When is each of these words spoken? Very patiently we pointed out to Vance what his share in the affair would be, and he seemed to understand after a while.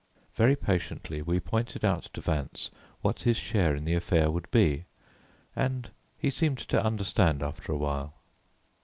Very 0.33 0.55
patiently 0.55 1.21
we 1.21 1.39
pointed 1.39 1.85
out 1.85 2.05
to 2.13 2.21
Vance 2.21 2.71
what 3.03 3.19
his 3.19 3.37
share 3.37 3.75
in 3.75 3.85
the 3.85 3.93
affair 3.93 4.31
would 4.31 4.49
be, 4.49 4.85
and 5.55 5.91
he 6.17 6.31
seemed 6.31 6.57
to 6.57 6.83
understand 6.83 7.43
after 7.43 7.71
a 7.71 7.77
while. 7.77 8.11